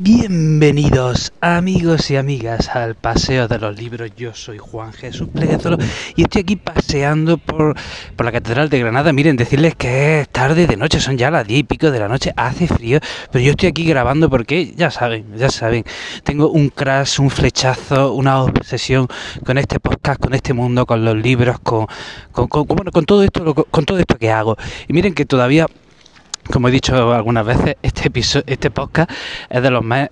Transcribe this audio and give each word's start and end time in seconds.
Bienvenidos 0.00 1.32
amigos 1.40 2.10
y 2.10 2.16
amigas 2.16 2.68
al 2.70 2.96
Paseo 2.96 3.46
de 3.46 3.60
los 3.60 3.78
Libros. 3.78 4.10
Yo 4.16 4.34
soy 4.34 4.58
Juan 4.58 4.92
Jesús 4.92 5.28
Pleguezolo 5.32 5.78
y 6.16 6.22
estoy 6.22 6.42
aquí 6.42 6.56
paseando 6.56 7.38
por, 7.38 7.76
por, 8.16 8.26
la 8.26 8.32
Catedral 8.32 8.68
de 8.70 8.80
Granada. 8.80 9.12
Miren, 9.12 9.36
decirles 9.36 9.76
que 9.76 10.20
es 10.20 10.28
tarde 10.30 10.66
de 10.66 10.76
noche, 10.76 10.98
son 10.98 11.16
ya 11.16 11.30
las 11.30 11.46
diez 11.46 11.60
y 11.60 11.62
pico 11.62 11.92
de 11.92 12.00
la 12.00 12.08
noche, 12.08 12.32
hace 12.36 12.66
frío, 12.66 12.98
pero 13.30 13.44
yo 13.44 13.52
estoy 13.52 13.68
aquí 13.68 13.84
grabando 13.84 14.28
porque 14.28 14.74
ya 14.74 14.90
saben, 14.90 15.26
ya 15.36 15.48
saben, 15.48 15.84
tengo 16.24 16.50
un 16.50 16.70
crash, 16.70 17.20
un 17.20 17.30
flechazo, 17.30 18.14
una 18.14 18.42
obsesión 18.42 19.06
con 19.46 19.58
este 19.58 19.78
podcast, 19.78 20.20
con 20.20 20.34
este 20.34 20.54
mundo, 20.54 20.86
con 20.86 21.04
los 21.04 21.14
libros, 21.14 21.60
con, 21.60 21.86
con, 22.32 22.48
con, 22.48 22.66
con 22.66 23.04
todo 23.04 23.22
esto, 23.22 23.54
con 23.54 23.84
todo 23.84 24.00
esto 24.00 24.18
que 24.18 24.32
hago. 24.32 24.56
Y 24.88 24.92
miren 24.92 25.14
que 25.14 25.24
todavía 25.24 25.68
como 26.52 26.68
he 26.68 26.70
dicho 26.70 27.12
algunas 27.12 27.44
veces, 27.46 27.76
este 27.82 28.08
episodio, 28.08 28.44
este 28.46 28.70
podcast 28.70 29.10
es 29.48 29.62
de 29.62 29.70
los 29.70 29.84
más 29.84 30.08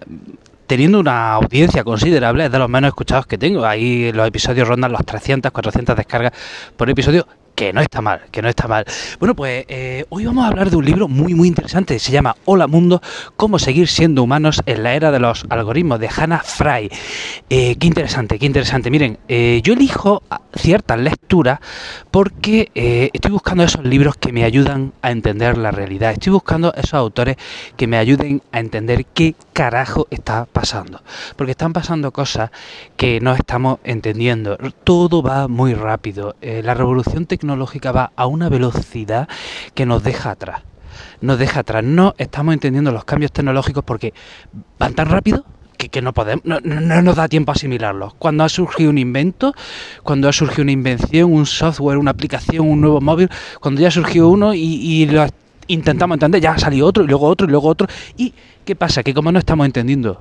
teniendo 0.67 1.01
una 1.01 1.35
audiencia 1.35 1.85
considerable, 1.85 2.47
es 2.47 2.53
de 2.53 2.59
los 2.59 2.69
menos 2.69 2.89
escuchados 2.89 3.27
que 3.27 3.37
tengo. 3.37 3.67
Ahí 3.67 4.11
los 4.13 4.27
episodios 4.27 4.67
rondan 4.67 4.93
los 4.93 5.05
300, 5.05 5.53
400 5.53 5.97
descargas 5.97 6.33
por 6.77 6.89
episodio 6.89 7.27
que 7.55 7.73
no 7.73 7.81
está 7.81 8.01
mal, 8.01 8.23
que 8.31 8.43
no 8.43 8.49
está 8.49 8.69
mal. 8.69 8.85
Bueno, 9.19 9.35
pues 9.35 9.65
eh, 9.69 10.05
hoy 10.09 10.25
vamos 10.25 10.45
a 10.45 10.49
hablar 10.49 10.71
de 10.71 10.77
un 10.77 10.85
libro 10.85 11.09
muy, 11.09 11.35
muy 11.35 11.49
interesante. 11.49 11.99
Se 11.99 12.13
llama 12.13 12.37
Hola 12.45 12.67
Mundo, 12.67 13.01
cómo 13.37 13.59
seguir 13.59 13.89
siendo 13.89 14.23
humanos 14.23 14.63
en 14.67 14.83
la 14.83 14.95
era 14.95 15.11
de 15.11 15.21
los 15.21 15.45
algoritmos, 15.49 16.01
de 16.01 16.09
Hannah 16.09 16.41
Fry. 16.41 16.91
Eh, 17.51 17.77
qué 17.77 17.87
interesante, 17.87 18.39
qué 18.39 18.47
interesante. 18.47 18.91
Miren, 18.91 19.19
eh, 19.29 19.61
yo 19.63 19.75
elijo 19.75 20.23
ciertas 20.55 20.99
lecturas 20.99 21.61
porque 22.11 22.71
estoy 22.75 23.31
buscando 23.31 23.65
esos 23.65 23.85
libros 23.85 24.17
que 24.17 24.33
me 24.33 24.45
ayudan 24.45 24.93
a 25.03 25.11
entender 25.11 25.57
la 25.57 25.71
realidad. 25.71 26.13
Estoy 26.13 26.33
buscando 26.33 26.73
esos 26.75 26.95
autores 26.95 27.37
que 27.77 27.87
me 27.87 27.97
ayuden 27.97 28.43
a 28.53 28.61
entender 28.61 29.07
qué 29.07 29.35
carajo 29.53 30.07
está 30.11 30.47
pasando. 30.47 31.03
Porque 31.37 31.53
están 31.53 31.73
pasando 31.73 32.13
cosas 32.13 32.51
que 32.97 33.21
no 33.21 33.35
estamos 33.35 33.79
entendiendo. 33.85 34.59
Todo 34.85 35.23
va 35.23 35.49
muy 35.49 35.75
rápido. 35.75 36.37
la 36.43 36.75
revolución 36.75 37.27
tecnológica 37.27 37.42
tecnológica 37.43 37.91
va 37.91 38.13
a 38.15 38.27
una 38.27 38.49
velocidad 38.49 39.29
que 39.75 39.85
nos 39.85 40.05
deja 40.05 40.31
atrás. 40.31 40.63
Nos 41.21 41.39
deja 41.39 41.61
atrás. 41.61 41.83
No 41.83 42.15
estamos 42.19 42.55
entendiendo 42.55 42.93
los 42.93 43.05
cambios 43.05 43.33
tecnológicos 43.33 43.83
porque 43.85 44.15
van 44.79 44.95
tan 44.95 45.09
rápido 45.09 45.45
que, 45.77 46.01
no 46.01 46.13
podemos, 46.13 46.45
no, 46.45 46.61
nos 46.61 47.17
da 47.17 47.27
tiempo 47.27 47.51
a 47.51 47.55
asimilarlos. 47.55 48.15
Cuando 48.15 48.45
ha 48.45 48.49
surgido 48.49 48.91
un 48.91 48.99
invento, 48.99 49.53
cuando 50.05 50.29
ha 50.29 50.33
surgido 50.33 50.63
una 50.63 50.71
invención, 50.71 51.33
un 51.33 51.45
software, 51.47 51.99
una 51.99 52.13
aplicación, 52.13 52.69
un 52.69 52.81
nuevo 52.81 53.01
móvil, 53.01 53.29
cuando 53.61 53.81
ya 53.81 53.89
ha 53.89 53.91
surgido 53.91 54.29
uno 54.29 54.55
y, 54.55 55.07
lo 55.07 55.27
intentamos 55.67 56.15
entender, 56.15 56.41
ya 56.41 56.53
ha 56.53 56.59
salido 56.59 56.87
otro 56.87 57.03
y 57.03 57.09
luego 57.09 57.27
otro 57.27 57.49
y 57.49 57.51
luego 57.51 57.67
otro. 57.67 57.89
¿Y 58.17 58.33
qué 58.65 58.77
pasa? 58.77 59.03
Que 59.03 59.13
como 59.13 59.33
no 59.33 59.41
estamos 59.41 59.67
entendiendo 59.67 60.21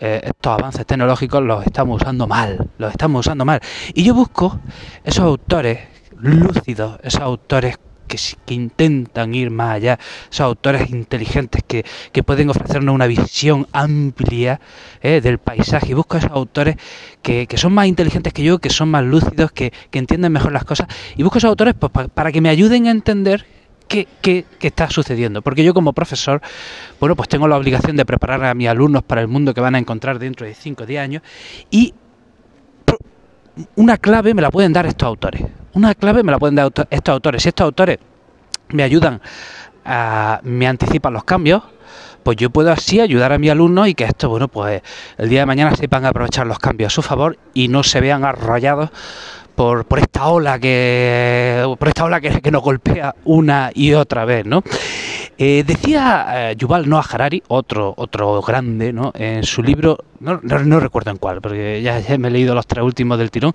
eh, 0.00 0.22
estos 0.24 0.58
avances 0.58 0.86
tecnológicos, 0.86 1.42
los 1.42 1.66
estamos 1.66 2.00
usando 2.00 2.26
mal, 2.26 2.70
los 2.78 2.90
estamos 2.90 3.26
usando 3.26 3.44
mal. 3.44 3.60
Y 3.92 4.04
yo 4.04 4.14
busco 4.14 4.58
esos 5.04 5.24
autores 5.26 5.91
lúcidos, 6.22 6.98
esos 7.02 7.20
autores 7.20 7.78
que, 8.06 8.54
intentan 8.54 9.34
ir 9.34 9.50
más 9.50 9.76
allá, 9.76 9.98
esos 10.30 10.40
autores 10.40 10.90
inteligentes 10.90 11.62
que, 11.66 11.84
que 12.12 12.22
pueden 12.22 12.50
ofrecernos 12.50 12.94
una 12.94 13.06
visión 13.06 13.66
amplia 13.72 14.60
eh, 15.00 15.20
del 15.20 15.38
paisaje. 15.38 15.92
Y 15.92 15.94
busco 15.94 16.16
esos 16.16 16.30
autores 16.30 16.76
que, 17.22 17.46
que, 17.46 17.56
son 17.56 17.72
más 17.72 17.86
inteligentes 17.86 18.32
que 18.32 18.42
yo, 18.42 18.58
que 18.58 18.70
son 18.70 18.90
más 18.90 19.04
lúcidos, 19.04 19.52
que, 19.52 19.72
que 19.90 19.98
entienden 19.98 20.32
mejor 20.32 20.52
las 20.52 20.64
cosas. 20.64 20.88
Y 21.16 21.22
busco 21.22 21.38
esos 21.38 21.48
autores 21.48 21.74
pues, 21.74 22.08
para, 22.12 22.32
que 22.32 22.40
me 22.40 22.48
ayuden 22.48 22.86
a 22.86 22.90
entender 22.90 23.46
Qué, 23.88 24.08
qué, 24.22 24.46
qué, 24.58 24.68
está 24.68 24.88
sucediendo. 24.88 25.42
Porque 25.42 25.64
yo 25.64 25.74
como 25.74 25.92
profesor, 25.92 26.40
bueno, 26.98 27.14
pues 27.14 27.28
tengo 27.28 27.46
la 27.46 27.58
obligación 27.58 27.94
de 27.94 28.06
preparar 28.06 28.42
a 28.44 28.54
mis 28.54 28.68
alumnos 28.68 29.02
para 29.02 29.20
el 29.20 29.28
mundo 29.28 29.52
que 29.52 29.60
van 29.60 29.74
a 29.74 29.78
encontrar 29.78 30.18
dentro 30.18 30.46
de 30.46 30.54
5 30.54 30.84
o 30.84 30.86
10 30.86 31.02
años. 31.02 31.22
Y 31.70 31.92
una 33.76 33.96
clave 33.98 34.34
me 34.34 34.42
la 34.42 34.50
pueden 34.50 34.72
dar 34.72 34.86
estos 34.86 35.06
autores. 35.06 35.42
Una 35.74 35.94
clave 35.94 36.22
me 36.22 36.32
la 36.32 36.38
pueden 36.38 36.54
dar 36.54 36.70
estos 36.90 37.12
autores. 37.12 37.42
Si 37.42 37.48
estos 37.48 37.64
autores 37.64 37.98
me 38.68 38.82
ayudan, 38.82 39.20
a, 39.84 40.40
me 40.42 40.66
anticipan 40.66 41.12
los 41.12 41.24
cambios, 41.24 41.62
pues 42.22 42.36
yo 42.36 42.50
puedo 42.50 42.70
así 42.70 43.00
ayudar 43.00 43.32
a 43.32 43.38
mi 43.38 43.48
alumno 43.48 43.86
y 43.86 43.94
que 43.94 44.04
esto, 44.04 44.28
bueno, 44.28 44.48
pues 44.48 44.82
el 45.18 45.28
día 45.28 45.40
de 45.40 45.46
mañana 45.46 45.74
sepan 45.74 46.04
aprovechar 46.06 46.46
los 46.46 46.58
cambios 46.58 46.92
a 46.92 46.94
su 46.94 47.02
favor 47.02 47.38
y 47.52 47.68
no 47.68 47.82
se 47.82 48.00
vean 48.00 48.24
arrollados 48.24 48.90
por, 49.54 49.84
por 49.84 49.98
esta 49.98 50.28
ola 50.28 50.58
que 50.58 51.62
por 51.78 51.88
esta 51.88 52.04
ola 52.04 52.20
que, 52.20 52.40
que 52.40 52.50
nos 52.50 52.62
golpea 52.62 53.14
una 53.24 53.70
y 53.74 53.92
otra 53.92 54.24
vez, 54.24 54.46
¿no? 54.46 54.62
Eh, 55.38 55.64
decía 55.66 56.50
eh, 56.50 56.56
Yuval 56.56 56.88
Noah 56.88 57.04
Harari, 57.10 57.42
otro, 57.48 57.94
otro 57.96 58.42
grande, 58.42 58.92
¿no? 58.92 59.12
en 59.14 59.44
su 59.44 59.62
libro, 59.62 59.98
no, 60.20 60.40
no, 60.42 60.80
recuerdo 60.80 61.10
en 61.10 61.16
cuál, 61.16 61.40
porque 61.40 61.80
ya, 61.82 62.00
me 62.18 62.28
he 62.28 62.30
leído 62.30 62.54
los 62.54 62.66
tres 62.66 62.84
últimos 62.84 63.18
del 63.18 63.30
tirón, 63.30 63.52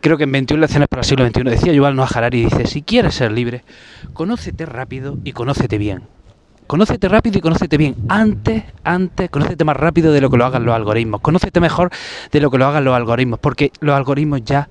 creo 0.00 0.16
que 0.16 0.24
en 0.24 0.32
21 0.32 0.60
lecciones 0.60 0.88
para 0.88 1.02
el 1.02 1.06
siglo 1.06 1.26
XXI, 1.26 1.44
decía 1.44 1.72
Yuval 1.72 1.94
Noah 1.94 2.08
Harari, 2.12 2.44
dice, 2.44 2.66
si 2.66 2.82
quieres 2.82 3.14
ser 3.14 3.30
libre, 3.30 3.62
conócete 4.12 4.66
rápido 4.66 5.16
y 5.24 5.32
conócete 5.32 5.78
bien. 5.78 6.02
Conócete 6.66 7.08
rápido 7.08 7.38
y 7.38 7.40
conócete 7.42 7.76
bien. 7.76 7.94
Antes, 8.08 8.64
antes, 8.84 9.28
conócete 9.28 9.64
más 9.64 9.76
rápido 9.76 10.12
de 10.12 10.22
lo 10.22 10.30
que 10.30 10.38
lo 10.38 10.46
hagan 10.46 10.64
los 10.64 10.74
algoritmos. 10.74 11.20
Conócete 11.20 11.60
mejor 11.60 11.90
de 12.32 12.40
lo 12.40 12.50
que 12.50 12.56
lo 12.56 12.66
hagan 12.66 12.84
los 12.84 12.94
algoritmos, 12.94 13.38
porque 13.38 13.70
los 13.80 13.94
algoritmos 13.94 14.42
ya 14.44 14.70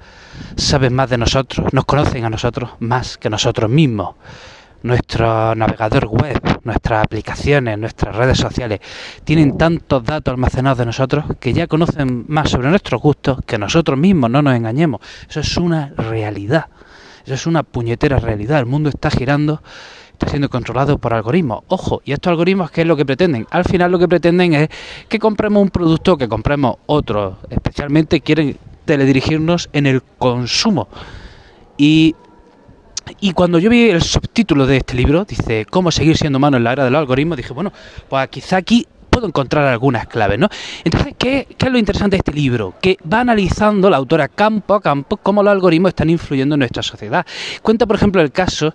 saben 0.56 0.96
más 0.96 1.12
de 1.12 1.20
nosotros, 1.20 1.72
nos 1.72 1.86
conocen 1.86 2.26
a 2.26 2.32
nosotros 2.32 2.72
más 2.80 3.20
que 3.20 3.30
nosotros 3.30 3.70
mismos 3.70 4.16
nuestro 4.84 5.56
navegador 5.56 6.08
web, 6.08 6.40
nuestras 6.64 7.04
aplicaciones, 7.06 7.78
nuestras 7.78 8.16
redes 8.16 8.38
sociales, 8.38 8.80
tienen 9.24 9.58
tantos 9.58 10.04
datos 10.04 10.34
almacenados 10.34 10.78
de 10.78 10.86
nosotros 10.86 11.26
que 11.40 11.54
ya 11.54 11.68
conocen 11.68 12.26
más 12.28 12.50
sobre 12.50 12.70
nuestros 12.70 13.02
gustos 13.02 13.40
que 13.46 13.58
nosotros 13.58 13.98
mismos, 13.98 14.30
no 14.30 14.42
nos 14.42 14.56
engañemos. 14.56 15.02
Eso 15.28 15.40
es 15.40 15.58
una 15.58 15.94
realidad, 15.98 16.68
eso 17.26 17.34
es 17.34 17.48
una 17.48 17.64
puñetera 17.64 18.20
realidad. 18.20 18.60
El 18.60 18.66
mundo 18.66 18.90
está 18.90 19.10
girando, 19.10 19.64
está 20.12 20.28
siendo 20.28 20.50
controlado 20.50 20.98
por 20.98 21.14
algoritmos. 21.14 21.64
Ojo, 21.70 22.02
y 22.04 22.12
estos 22.12 22.32
algoritmos, 22.32 22.70
¿qué 22.70 22.82
es 22.82 22.88
lo 22.88 22.98
que 22.98 23.06
pretenden? 23.06 23.48
Al 23.52 23.64
final 23.64 23.92
lo 23.92 24.00
que 24.00 24.08
pretenden 24.08 24.54
es 24.54 24.70
que 25.08 25.18
compremos 25.18 25.64
un 25.64 25.70
producto, 25.70 26.18
que 26.18 26.28
compremos 26.28 26.76
otro. 26.86 27.38
Especialmente 27.50 28.22
quieren 28.22 28.58
teledirigirnos 28.86 29.70
en 29.72 29.86
el 29.86 30.04
consumo. 30.18 30.90
Y 31.78 32.16
y 33.20 33.34
cuando 33.34 33.60
yo 33.60 33.70
vi 33.70 33.90
el 33.90 34.02
subtítulo 34.02 34.66
de 34.66 34.78
este 34.78 34.96
libro, 34.96 35.26
dice, 35.26 35.66
¿cómo 35.70 35.92
seguir 35.92 36.18
siendo 36.18 36.38
humano 36.38 36.58
en 36.58 36.64
la 36.64 36.74
era 36.74 36.86
de 36.86 36.92
los 36.92 37.00
algoritmos? 37.00 37.38
Dije, 37.38 37.54
bueno, 37.54 37.72
pues 38.10 38.28
quizá 38.30 38.58
aquí 38.58 38.88
puedo 39.14 39.28
encontrar 39.28 39.68
algunas 39.68 40.08
claves, 40.08 40.40
¿no? 40.40 40.50
Entonces, 40.84 41.14
¿qué, 41.18 41.48
¿qué, 41.58 41.68
es 41.68 41.72
lo 41.72 41.78
interesante 41.78 42.16
de 42.16 42.18
este 42.18 42.34
libro? 42.34 42.74
Que 42.82 42.98
va 43.12 43.20
analizando 43.20 43.88
la 43.90 43.98
autora 43.98 44.28
campo 44.28 44.74
a 44.74 44.82
campo 44.82 45.18
cómo 45.18 45.44
los 45.44 45.52
algoritmos 45.52 45.90
están 45.90 46.10
influyendo 46.10 46.56
en 46.56 46.60
nuestra 46.60 46.82
sociedad. 46.82 47.26
Cuenta, 47.62 47.86
por 47.86 47.96
ejemplo, 47.96 48.22
el 48.22 48.32
caso 48.32 48.74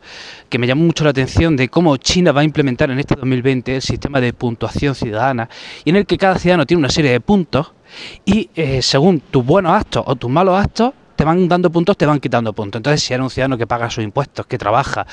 que 0.48 0.58
me 0.58 0.68
llamó 0.68 0.84
mucho 0.84 1.02
la 1.02 1.10
atención 1.10 1.56
de 1.56 1.68
cómo 1.68 1.96
China 1.96 2.30
va 2.30 2.42
a 2.42 2.44
implementar 2.44 2.90
en 2.90 3.00
este 3.00 3.16
2020 3.16 3.76
el 3.76 3.82
sistema 3.82 4.20
de 4.20 4.32
puntuación 4.32 4.94
ciudadana 4.94 5.48
y 5.84 5.90
en 5.90 5.96
el 5.96 6.06
que 6.06 6.16
cada 6.16 6.38
ciudadano 6.38 6.66
tiene 6.66 6.78
una 6.78 6.90
serie 6.90 7.10
de 7.10 7.20
puntos 7.20 7.72
y 8.24 8.48
eh, 8.54 8.80
según 8.80 9.18
tus 9.18 9.44
buenos 9.44 9.72
actos 9.72 10.04
o 10.06 10.14
tus 10.14 10.30
malos 10.30 10.56
actos, 10.56 10.92
te 11.18 11.24
van 11.24 11.48
dando 11.48 11.68
puntos, 11.68 11.96
te 11.96 12.06
van 12.06 12.20
quitando 12.20 12.52
puntos. 12.52 12.78
Entonces, 12.78 13.02
si 13.02 13.12
eres 13.12 13.24
un 13.24 13.30
ciudadano 13.30 13.58
que 13.58 13.66
paga 13.66 13.90
sus 13.90 14.04
impuestos, 14.04 14.46
que 14.46 14.56
trabaja, 14.56 15.04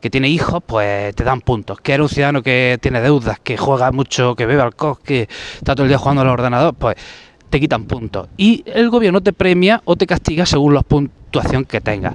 que 0.00 0.08
tiene 0.08 0.28
hijos, 0.28 0.62
pues 0.64 1.12
te 1.16 1.24
dan 1.24 1.40
puntos. 1.40 1.80
Que 1.80 1.94
eres 1.94 2.04
un 2.04 2.08
ciudadano 2.10 2.44
que 2.44 2.78
tiene 2.80 3.00
deudas, 3.00 3.40
que 3.40 3.56
juega 3.56 3.90
mucho, 3.90 4.36
que 4.36 4.46
bebe 4.46 4.62
alcohol, 4.62 4.98
que 5.02 5.28
está 5.56 5.74
todo 5.74 5.82
el 5.82 5.88
día 5.88 5.98
jugando 5.98 6.22
al 6.22 6.28
ordenador, 6.28 6.74
pues 6.74 6.94
te 7.50 7.58
quitan 7.58 7.86
puntos. 7.86 8.28
Y 8.36 8.62
el 8.66 8.88
gobierno 8.88 9.20
te 9.20 9.32
premia 9.32 9.82
o 9.84 9.96
te 9.96 10.06
castiga 10.06 10.46
según 10.46 10.74
la 10.74 10.82
puntuación 10.82 11.64
que 11.64 11.80
tengas. 11.80 12.14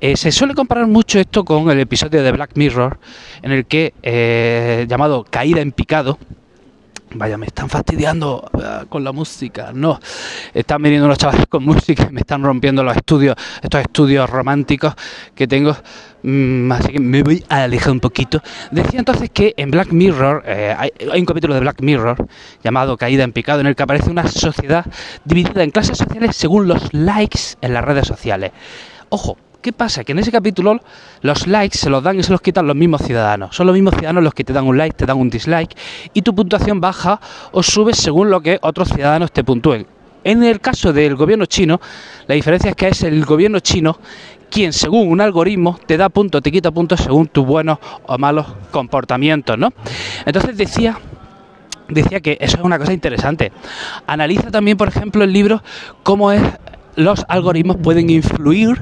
Eh, 0.00 0.16
se 0.16 0.32
suele 0.32 0.54
comparar 0.54 0.88
mucho 0.88 1.20
esto 1.20 1.44
con 1.44 1.70
el 1.70 1.78
episodio 1.78 2.24
de 2.24 2.32
Black 2.32 2.56
Mirror, 2.56 2.98
en 3.42 3.52
el 3.52 3.66
que, 3.66 3.94
eh, 4.02 4.84
llamado 4.88 5.24
Caída 5.30 5.60
en 5.60 5.70
Picado, 5.70 6.18
Vaya, 7.12 7.36
me 7.36 7.46
están 7.46 7.68
fastidiando 7.68 8.48
ah, 8.54 8.84
con 8.88 9.02
la 9.02 9.10
música. 9.10 9.72
No, 9.74 9.98
están 10.54 10.80
viniendo 10.80 11.06
unos 11.06 11.18
chavales 11.18 11.46
con 11.48 11.64
música 11.64 12.08
me 12.10 12.20
están 12.20 12.42
rompiendo 12.42 12.84
los 12.84 12.96
estudios, 12.96 13.34
estos 13.62 13.80
estudios 13.80 14.30
románticos 14.30 14.94
que 15.34 15.48
tengo. 15.48 15.76
Mm, 16.22 16.70
así 16.70 16.92
que 16.92 17.00
me 17.00 17.22
voy 17.22 17.44
a 17.48 17.64
alejar 17.64 17.92
un 17.92 18.00
poquito. 18.00 18.40
Decía 18.70 19.00
entonces 19.00 19.28
que 19.30 19.54
en 19.56 19.70
Black 19.72 19.90
Mirror, 19.90 20.44
eh, 20.46 20.74
hay, 20.78 20.92
hay, 21.12 21.18
un 21.18 21.26
capítulo 21.26 21.54
de 21.54 21.60
Black 21.60 21.82
Mirror 21.82 22.28
llamado 22.62 22.96
Caída 22.96 23.24
en 23.24 23.32
Picado, 23.32 23.60
en 23.60 23.66
el 23.66 23.74
que 23.74 23.82
aparece 23.82 24.10
una 24.10 24.28
sociedad 24.28 24.86
dividida 25.24 25.64
en 25.64 25.70
clases 25.70 25.98
sociales 25.98 26.36
según 26.36 26.68
los 26.68 26.94
likes 26.94 27.40
en 27.60 27.74
las 27.74 27.84
redes 27.84 28.06
sociales. 28.06 28.52
Ojo, 29.08 29.36
¿Qué 29.60 29.74
pasa? 29.74 30.04
Que 30.04 30.12
en 30.12 30.18
ese 30.18 30.32
capítulo 30.32 30.80
los 31.20 31.46
likes 31.46 31.76
se 31.76 31.90
los 31.90 32.02
dan 32.02 32.18
y 32.18 32.22
se 32.22 32.32
los 32.32 32.40
quitan 32.40 32.66
los 32.66 32.74
mismos 32.74 33.02
ciudadanos. 33.02 33.54
Son 33.54 33.66
los 33.66 33.74
mismos 33.74 33.92
ciudadanos 33.92 34.24
los 34.24 34.32
que 34.32 34.42
te 34.42 34.54
dan 34.54 34.66
un 34.66 34.78
like, 34.78 34.96
te 34.96 35.04
dan 35.04 35.18
un 35.18 35.28
dislike 35.28 35.76
y 36.14 36.22
tu 36.22 36.34
puntuación 36.34 36.80
baja 36.80 37.20
o 37.52 37.62
sube 37.62 37.92
según 37.92 38.30
lo 38.30 38.40
que 38.40 38.58
otros 38.62 38.88
ciudadanos 38.88 39.32
te 39.32 39.44
puntúen. 39.44 39.86
En 40.24 40.44
el 40.44 40.60
caso 40.60 40.94
del 40.94 41.14
gobierno 41.14 41.44
chino, 41.44 41.78
la 42.26 42.36
diferencia 42.36 42.70
es 42.70 42.76
que 42.76 42.88
es 42.88 43.02
el 43.02 43.22
gobierno 43.26 43.60
chino 43.60 43.98
quien, 44.50 44.72
según 44.72 45.08
un 45.08 45.20
algoritmo, 45.20 45.78
te 45.86 45.98
da 45.98 46.08
puntos, 46.08 46.42
te 46.42 46.50
quita 46.50 46.70
puntos 46.70 47.00
según 47.00 47.28
tus 47.28 47.44
buenos 47.44 47.78
o 48.06 48.16
malos 48.16 48.46
comportamientos, 48.70 49.58
¿no? 49.58 49.74
Entonces 50.24 50.56
decía 50.56 50.98
decía 51.88 52.20
que 52.20 52.38
eso 52.40 52.56
es 52.56 52.62
una 52.62 52.78
cosa 52.78 52.94
interesante. 52.94 53.52
Analiza 54.06 54.50
también, 54.50 54.78
por 54.78 54.88
ejemplo, 54.88 55.22
el 55.22 55.32
libro 55.32 55.62
cómo 56.02 56.32
es 56.32 56.42
los 57.00 57.24
algoritmos 57.28 57.76
pueden 57.76 58.10
influir 58.10 58.80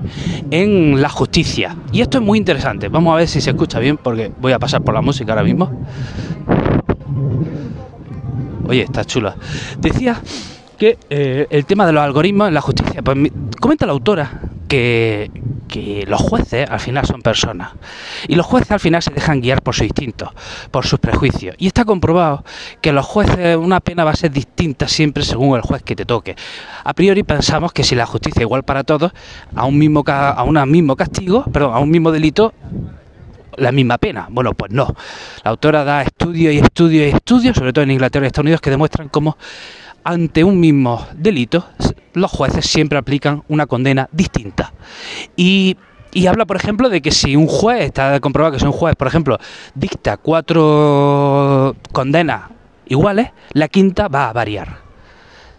en 0.51 1.01
la 1.01 1.09
justicia. 1.09 1.77
Y 1.93 2.01
esto 2.01 2.19
es 2.19 2.25
muy 2.25 2.39
interesante. 2.39 2.89
Vamos 2.89 3.15
a 3.15 3.17
ver 3.17 3.29
si 3.29 3.41
se 3.41 3.51
escucha 3.51 3.79
bien 3.79 3.97
porque 3.97 4.33
voy 4.41 4.53
a 4.53 4.59
pasar 4.59 4.83
por 4.83 4.95
la 4.95 5.01
música 5.01 5.33
ahora 5.33 5.45
mismo. 5.45 5.71
Oye, 8.67 8.83
está 8.83 9.05
chula. 9.05 9.37
Decía 9.79 10.21
que 10.77 10.99
eh, 11.11 11.47
el 11.51 11.65
tema 11.65 11.87
de 11.87 11.93
los 11.93 12.03
algoritmos 12.03 12.49
en 12.49 12.55
la 12.55 12.61
justicia, 12.61 13.03
pues 13.03 13.17
comenta 13.61 13.87
la 13.87 13.93
autora 13.93 14.43
que, 14.69 15.31
los 16.07 16.21
jueces 16.21 16.69
al 16.69 16.81
final 16.81 17.07
son 17.07 17.23
personas 17.23 17.73
y 18.27 18.35
los 18.35 18.47
jueces 18.47 18.71
al 18.73 18.81
final 18.81 19.03
se 19.03 19.11
dejan 19.11 19.41
guiar 19.41 19.63
por 19.63 19.75
sus 19.75 19.87
instintos, 19.87 20.31
por 20.71 20.87
sus 20.87 20.99
prejuicios 20.99 21.55
y 21.59 21.67
está 21.67 21.85
comprobado 21.85 22.45
que 22.81 22.93
los 22.93 23.05
jueces 23.05 23.57
una 23.57 23.81
pena 23.81 24.05
va 24.05 24.13
a 24.13 24.17
ser 24.17 24.31
distinta 24.31 24.89
siempre 24.89 25.25
según 25.25 25.57
el 25.57 25.63
juez 25.63 25.83
que 25.83 25.95
te 25.95 26.05
toque. 26.05 26.37
A 26.85 26.95
priori 26.95 27.23
pensamos 27.23 27.73
que 27.73 27.85
si 27.85 27.95
la 27.95 28.07
justicia 28.07 28.41
es 28.41 28.43
igual 28.43 28.63
para 28.63 28.85
todos, 28.85 29.13
a 29.55 29.65
un 29.65 29.79
mismo 29.79 30.03
a 30.07 30.43
un 30.43 30.71
mismo 30.71 30.97
castigo, 30.97 31.45
perdón, 31.53 31.75
a 31.75 31.79
un 31.79 31.91
mismo 31.91 32.11
delito 32.11 32.55
la 33.59 33.73
misma 33.73 33.99
pena. 33.99 34.27
Bueno, 34.31 34.55
pues 34.55 34.73
no. 34.73 34.95
La 35.45 35.51
autora 35.51 35.85
da 35.85 36.03
estudios 36.03 36.55
y 36.55 36.59
estudios 36.59 37.07
y 37.07 37.17
estudios, 37.17 37.57
sobre 37.57 37.73
todo 37.73 37.83
en 37.83 37.91
Inglaterra 37.91 38.27
y 38.27 38.29
Estados 38.29 38.45
Unidos, 38.45 38.61
que 38.61 38.71
demuestran 38.71 39.09
cómo 39.09 39.37
ante 40.05 40.45
un 40.45 40.61
mismo 40.61 41.07
delito 41.15 41.65
los 42.15 42.31
jueces 42.31 42.67
siempre 42.67 42.99
aplican 42.99 43.43
una 43.49 43.67
condena 43.67 44.09
distinta. 44.13 44.73
Y, 45.37 45.77
habla, 46.29 46.47
por 46.47 46.57
ejemplo, 46.57 46.89
de 46.89 47.01
que 47.01 47.11
si 47.11 47.37
un 47.37 47.47
juez, 47.47 47.85
está 47.85 48.19
comprobado 48.21 48.53
que 48.53 48.61
si 48.61 48.67
un 48.67 48.73
juez, 48.73 48.97
por 48.97 49.07
ejemplo, 49.07 49.39
dicta 49.75 50.17
cuatro 50.17 51.77
condenas 51.93 52.51
iguales, 52.87 53.31
la 53.53 53.69
quinta 53.69 54.09
va 54.09 54.29
a 54.29 54.33
variar. 54.33 54.88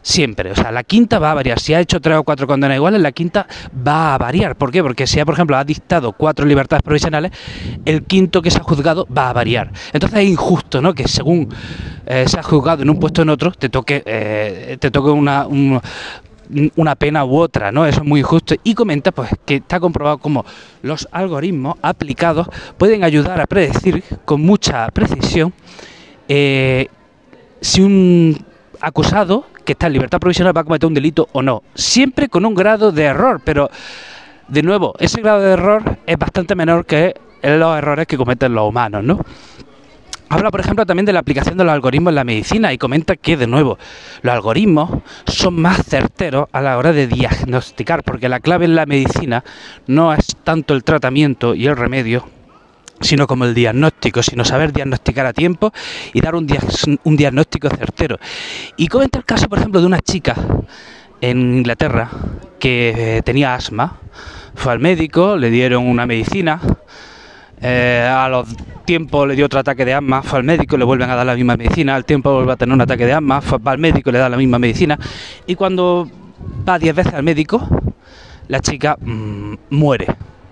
Siempre, 0.01 0.51
o 0.51 0.55
sea, 0.55 0.71
la 0.71 0.83
quinta 0.83 1.19
va 1.19 1.31
a 1.31 1.33
variar. 1.33 1.59
Si 1.59 1.73
ha 1.73 1.79
hecho 1.79 1.99
tres 1.99 2.17
o 2.17 2.23
cuatro 2.23 2.47
condenas 2.47 2.77
iguales, 2.77 3.01
la 3.01 3.11
quinta 3.11 3.45
va 3.85 4.15
a 4.15 4.17
variar. 4.17 4.55
¿Por 4.55 4.71
qué? 4.71 4.81
Porque 4.81 5.05
si, 5.05 5.23
por 5.25 5.33
ejemplo, 5.33 5.57
ha 5.57 5.63
dictado 5.63 6.13
cuatro 6.13 6.45
libertades 6.45 6.83
provisionales, 6.83 7.31
el 7.85 8.03
quinto 8.03 8.41
que 8.41 8.49
se 8.49 8.59
ha 8.59 8.63
juzgado 8.63 9.05
va 9.15 9.29
a 9.29 9.33
variar. 9.33 9.71
Entonces 9.91 10.19
es 10.19 10.29
injusto, 10.29 10.81
¿no? 10.81 10.93
Que 10.93 11.07
según 11.07 11.49
eh, 12.05 12.25
se 12.27 12.39
ha 12.39 12.43
juzgado 12.43 12.81
en 12.81 12.89
un 12.89 12.99
puesto 12.99 13.21
o 13.21 13.23
en 13.23 13.29
otro, 13.29 13.51
te 13.51 13.67
toque, 13.67 14.01
eh, 14.05 14.77
te 14.79 14.89
toque 14.89 15.09
una, 15.09 15.45
una 16.75 16.95
pena 16.95 17.25
u 17.25 17.37
otra, 17.37 17.71
¿no? 17.71 17.85
Eso 17.85 17.99
es 18.01 18.07
muy 18.07 18.21
injusto. 18.21 18.55
Y 18.63 18.73
comenta 18.75 19.11
pues 19.11 19.29
que 19.45 19.55
está 19.55 19.79
comprobado 19.79 20.17
como 20.17 20.45
los 20.81 21.07
algoritmos 21.11 21.75
aplicados 21.81 22.47
pueden 22.77 23.03
ayudar 23.03 23.41
a 23.41 23.47
predecir 23.47 24.03
con 24.25 24.41
mucha 24.41 24.87
precisión 24.91 25.53
eh, 26.27 26.87
si 27.61 27.81
un 27.81 28.45
acusado 28.79 29.45
que 29.69 29.73
está 29.73 29.85
en 29.85 29.93
libertad 29.93 30.17
provisional 30.17 30.57
va 30.57 30.61
a 30.61 30.63
cometer 30.63 30.87
un 30.87 30.95
delito 30.95 31.29
o 31.31 31.43
no. 31.43 31.61
Siempre 31.75 32.27
con 32.27 32.43
un 32.43 32.55
grado 32.55 32.91
de 32.91 33.03
error, 33.03 33.39
pero 33.43 33.69
de 34.47 34.63
nuevo, 34.63 34.95
ese 34.97 35.21
grado 35.21 35.41
de 35.41 35.51
error 35.51 35.99
es 36.07 36.17
bastante 36.17 36.55
menor 36.55 36.87
que 36.87 37.13
los 37.43 37.77
errores 37.77 38.07
que 38.07 38.17
cometen 38.17 38.55
los 38.55 38.67
humanos, 38.67 39.03
¿no? 39.03 39.19
Habla, 40.27 40.49
por 40.49 40.59
ejemplo, 40.59 40.87
también 40.87 41.05
de 41.05 41.13
la 41.13 41.19
aplicación 41.19 41.55
de 41.55 41.65
los 41.65 41.71
algoritmos 41.71 42.09
en 42.09 42.15
la 42.15 42.23
medicina 42.23 42.73
y 42.73 42.79
comenta 42.79 43.15
que, 43.15 43.37
de 43.37 43.45
nuevo, 43.45 43.77
los 44.23 44.33
algoritmos 44.33 44.89
son 45.27 45.61
más 45.61 45.85
certeros 45.85 46.47
a 46.51 46.61
la 46.61 46.75
hora 46.75 46.91
de 46.91 47.05
diagnosticar, 47.05 48.01
porque 48.01 48.27
la 48.27 48.39
clave 48.39 48.65
en 48.65 48.73
la 48.73 48.87
medicina 48.87 49.43
no 49.85 50.11
es 50.15 50.35
tanto 50.43 50.73
el 50.73 50.83
tratamiento 50.83 51.53
y 51.53 51.67
el 51.67 51.77
remedio, 51.77 52.25
sino 53.01 53.27
como 53.27 53.45
el 53.45 53.53
diagnóstico, 53.53 54.21
sino 54.23 54.43
saber 54.45 54.73
diagnosticar 54.73 55.25
a 55.25 55.33
tiempo 55.33 55.71
y 56.13 56.21
dar 56.21 56.35
un, 56.35 56.47
diagnóstico 56.47 57.69
certero. 57.69 58.17
Y 58.77 58.87
comenta 58.87 59.19
el 59.19 59.25
caso, 59.25 59.47
por 59.47 59.59
ejemplo, 59.59 59.79
de 59.79 59.87
una 59.87 59.99
chica 59.99 60.35
en 61.21 61.57
Inglaterra 61.57 62.09
que 62.59 63.17
eh, 63.17 63.21
tenía 63.23 63.55
asma, 63.55 63.97
fue 64.55 64.73
al 64.73 64.79
médico, 64.79 65.37
le 65.37 65.49
dieron 65.49 65.87
una 65.87 66.05
medicina, 66.05 66.59
eh, 67.61 68.09
a 68.09 68.27
los 68.29 68.47
tiempos 68.85 69.27
le 69.27 69.35
dio 69.35 69.45
otro 69.45 69.59
ataque 69.59 69.85
de 69.85 69.93
asma, 69.93 70.21
fue 70.21 70.39
al 70.39 70.45
médico, 70.45 70.77
le 70.77 70.85
vuelven 70.85 71.09
a 71.09 71.15
dar 71.15 71.25
la 71.25 71.35
misma 71.35 71.55
medicina, 71.57 71.95
al 71.95 72.05
tiempo 72.05 72.33
vuelve 72.33 72.53
a 72.53 72.55
tener 72.55 72.73
un 72.73 72.81
ataque 72.81 73.05
de 73.05 73.13
asma, 73.13 73.41
fue, 73.41 73.59
al 73.63 73.77
médico, 73.77 74.11
le 74.11 74.19
da 74.19 74.29
la 74.29 74.37
misma 74.37 74.59
medicina, 74.59 74.97
y 75.45 75.55
cuando 75.55 76.09
va 76.67 76.79
10 76.79 76.95
veces 76.95 77.13
al 77.13 77.23
médico, 77.23 77.67
la 78.47 78.59
chica 78.59 78.97
mm, 78.99 79.53
muere 79.69 80.07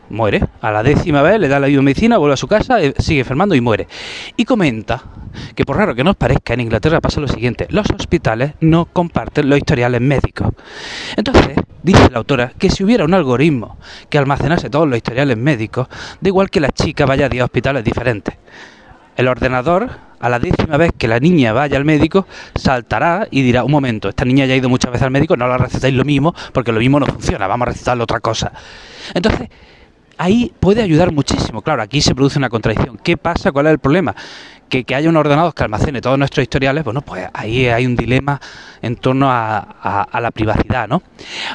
muere. 0.10 0.44
A 0.62 0.72
la 0.72 0.84
décima 0.84 1.22
vez 1.22 1.40
le 1.40 1.48
da 1.48 1.60
la 1.60 1.68
biomedicina, 1.68 2.18
vuelve 2.18 2.34
a 2.34 2.38
su 2.38 2.48
casa, 2.48 2.82
eh, 2.82 2.94
sigue 3.00 3.20
enfermando 3.20 3.56
y 3.56 3.62
muere. 3.62 3.88
Y 4.36 4.46
comenta 4.46 5.04
que 5.56 5.66
por 5.66 5.78
raro 5.78 5.96
que 5.96 6.04
nos 6.04 6.16
parezca, 6.16 6.54
en 6.54 6.62
Inglaterra 6.62 7.02
pasa 7.02 7.22
lo 7.22 7.28
siguiente, 7.28 7.68
los 7.70 7.88
hospitales 7.90 8.54
no 8.60 8.86
comparten 8.86 9.50
los 9.50 9.58
historiales 9.58 10.02
médicos. 10.02 10.50
Entonces, 11.16 11.58
dice 11.84 12.10
la 12.12 12.20
autora 12.20 12.52
que 12.58 12.70
si 12.70 12.84
hubiera 12.84 13.06
un 13.06 13.14
algoritmo 13.14 13.78
que 14.10 14.18
almacenase 14.18 14.70
todos 14.70 14.88
los 14.88 14.98
historiales 14.98 15.38
médicos, 15.38 15.88
da 16.22 16.28
igual 16.28 16.50
que 16.50 16.60
la 16.60 16.70
chica 16.70 17.06
vaya 17.06 17.28
a 17.28 17.30
10 17.30 17.44
hospitales 17.44 17.84
diferentes. 17.84 18.36
El 19.16 19.28
ordenador, 19.28 19.90
a 20.20 20.30
la 20.30 20.38
décima 20.40 20.78
vez 20.78 20.92
que 20.96 21.08
la 21.08 21.20
niña 21.20 21.52
vaya 21.52 21.78
al 21.78 21.86
médico, 21.86 22.28
saltará 22.56 23.28
y 23.32 23.42
dirá, 23.42 23.64
un 23.64 23.72
momento, 23.72 24.10
esta 24.10 24.26
niña 24.26 24.46
ya 24.46 24.54
ha 24.54 24.58
ido 24.58 24.70
muchas 24.70 24.92
veces 24.92 25.06
al 25.06 25.12
médico, 25.12 25.36
no 25.36 25.48
la 25.48 25.58
recetáis 25.58 25.96
lo 25.96 26.06
mismo, 26.06 26.36
porque 26.54 26.72
lo 26.72 26.80
mismo 26.80 27.00
no 27.00 27.08
funciona, 27.08 27.48
vamos 27.48 27.68
a 27.68 27.72
recetarle 27.72 28.04
otra 28.04 28.20
cosa. 28.20 28.52
Entonces, 29.16 29.50
ahí 30.18 30.54
puede 30.60 30.82
ayudar 30.82 31.12
muchísimo. 31.12 31.62
Claro, 31.62 31.82
aquí 31.82 32.02
se 32.02 32.16
produce 32.16 32.38
una 32.38 32.50
contradicción. 32.50 32.98
¿Qué 32.98 33.18
pasa? 33.18 33.52
¿Cuál 33.52 33.68
es 33.68 33.74
el 33.74 33.80
problema? 33.80 34.16
Que, 34.70 34.84
haya 34.94 35.08
un 35.08 35.16
ordenador 35.16 35.54
que 35.54 35.64
almacene 35.64 36.02
todos 36.02 36.20
nuestros 36.20 36.44
historiales, 36.44 36.84
bueno, 36.84 37.02
pues 37.02 37.26
ahí 37.34 37.68
hay 37.68 37.86
un 37.86 37.96
dilema 37.96 38.42
en 38.82 38.98
torno 38.98 39.32
a, 39.32 40.08
la 40.20 40.32
privacidad, 40.32 40.90
¿no? 40.90 41.02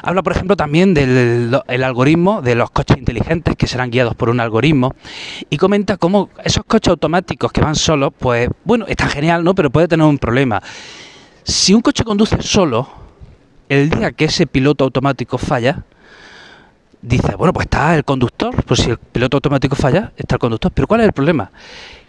Habla, 0.01 0.23
por 0.23 0.33
ejemplo, 0.33 0.55
también 0.55 0.95
del 0.95 1.61
algoritmo 1.83 2.41
de 2.41 2.55
los 2.55 2.71
coches 2.71 2.97
inteligentes 2.97 3.55
que 3.55 3.67
serán 3.67 3.91
guiados 3.91 4.15
por 4.15 4.31
un 4.31 4.39
algoritmo 4.39 4.95
y 5.49 5.57
comenta 5.57 5.97
cómo 5.97 6.29
esos 6.43 6.63
coches 6.65 6.89
automáticos 6.89 7.51
que 7.51 7.61
van 7.61 7.75
solos, 7.75 8.13
pues, 8.17 8.49
bueno, 8.63 8.85
está 8.87 9.07
genial, 9.07 9.43
¿no? 9.43 9.53
Pero 9.53 9.69
puede 9.69 9.87
tener 9.87 10.07
un 10.07 10.17
problema. 10.17 10.63
Si 11.43 11.73
un 11.73 11.81
coche 11.81 12.03
conduce 12.03 12.41
solo, 12.41 12.89
el 13.69 13.91
día 13.91 14.11
que 14.11 14.25
ese 14.25 14.47
piloto 14.47 14.85
automático 14.85 15.37
falla, 15.37 15.83
dice, 17.03 17.35
bueno, 17.35 17.53
pues 17.53 17.65
está 17.65 17.95
el 17.95 18.03
conductor, 18.03 18.63
pues 18.63 18.79
si 18.79 18.91
el 18.91 18.97
piloto 18.97 19.37
automático 19.37 19.75
falla, 19.75 20.13
está 20.15 20.35
el 20.35 20.39
conductor. 20.39 20.71
Pero 20.73 20.87
¿cuál 20.87 21.01
es 21.01 21.07
el 21.07 21.13
problema? 21.13 21.51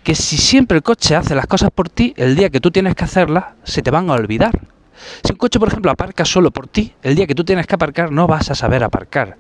Que 0.03 0.15
si 0.15 0.37
siempre 0.37 0.77
el 0.77 0.83
coche 0.83 1.17
hace 1.17 1.35
las 1.35 1.47
cosas 1.47 1.71
por 1.71 1.89
ti, 1.89 2.15
el 2.17 2.37
día 2.37 2.49
que 2.49 2.61
tú 2.61 2.71
tienes 2.71 2.95
que 2.95 3.05
hacerlas, 3.05 3.45
se 3.65 3.83
te 3.83 3.91
van 3.91 4.09
a 4.09 4.15
olvidar. 4.15 4.59
Si 5.25 5.33
un 5.33 5.39
coche, 5.39 5.59
por 5.59 5.69
ejemplo, 5.69 5.91
aparca 5.91 6.25
solo 6.25 6.51
por 6.51 6.69
ti, 6.69 6.93
el 7.03 7.17
día 7.17 7.27
que 7.27 7.35
tú 7.35 7.45
tienes 7.45 7.67
que 7.67 7.75
aparcar, 7.75 8.13
no 8.13 8.27
vas 8.27 8.51
a 8.51 8.55
saber 8.55 8.85
aparcar. 8.85 9.37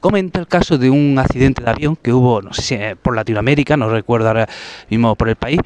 Comenta 0.00 0.38
el 0.40 0.46
caso 0.46 0.78
de 0.78 0.90
un 0.90 1.18
accidente 1.18 1.62
de 1.62 1.70
avión 1.70 1.96
que 1.96 2.12
hubo, 2.12 2.40
no 2.40 2.52
sé 2.52 2.62
si 2.62 2.74
eh, 2.74 2.96
por 3.00 3.14
Latinoamérica, 3.14 3.76
no 3.76 3.88
recuerdo 3.88 4.28
ahora 4.28 4.48
mismo 4.88 5.14
por 5.16 5.28
el 5.28 5.36
país, 5.36 5.60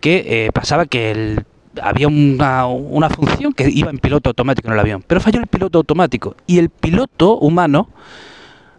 que 0.00 0.46
eh, 0.46 0.52
pasaba 0.52 0.86
que 0.86 1.36
había 1.82 2.08
una, 2.08 2.66
una, 2.66 3.10
función 3.10 3.52
que 3.52 3.68
iba 3.68 3.90
en 3.90 3.98
piloto 3.98 4.30
automático 4.30 4.68
en 4.68 4.74
el 4.74 4.80
avión, 4.80 5.04
pero 5.06 5.20
falló 5.20 5.40
el 5.40 5.46
piloto 5.46 5.78
automático 5.78 6.36
y 6.46 6.58
el 6.58 6.70
piloto 6.70 7.36
humano 7.38 7.88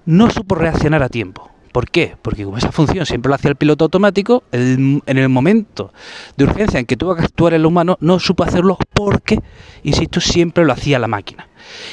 no 0.07 0.31
supo 0.31 0.55
reaccionar 0.55 1.03
a 1.03 1.09
tiempo. 1.09 1.51
¿Por 1.71 1.91
qué? 1.91 2.15
Porque 2.21 2.43
como 2.43 2.57
esa 2.57 2.71
función 2.71 3.05
siempre 3.05 3.29
lo 3.29 3.35
hacía 3.35 3.51
el 3.51 3.55
piloto 3.55 3.83
automático, 3.85 4.41
en 4.51 5.03
el 5.05 5.29
momento 5.29 5.93
de 6.35 6.45
urgencia 6.45 6.79
en 6.79 6.87
que 6.87 6.97
tuvo 6.97 7.15
que 7.15 7.21
actuar 7.21 7.53
el 7.53 7.67
humano, 7.67 7.97
no 7.99 8.17
supo 8.17 8.43
hacerlo 8.43 8.79
porque, 8.93 9.39
insisto, 9.83 10.19
siempre 10.19 10.65
lo 10.65 10.73
hacía 10.73 10.97
la 10.97 11.07
máquina. 11.07 11.49